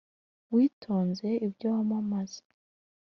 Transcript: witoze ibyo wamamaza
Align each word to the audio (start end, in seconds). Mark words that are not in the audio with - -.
witoze 0.53 1.29
ibyo 1.47 1.67
wamamaza 1.75 2.41